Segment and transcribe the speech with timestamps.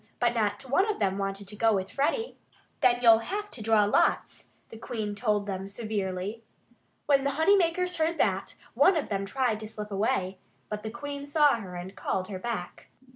[0.19, 2.35] But not one of them wanted to go with Freddie.
[2.79, 6.41] "Then you'll have to draw lots," the Queen told them severely.
[7.05, 10.39] When the honey makers heard that, one of them tried to slip away.
[10.69, 12.87] But the Queen saw her and called her back.